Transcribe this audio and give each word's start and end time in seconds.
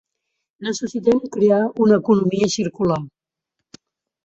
Necessitem 0.67 1.21
crear 1.35 1.59
una 1.87 2.01
economia 2.05 2.51
circular. 2.57 2.99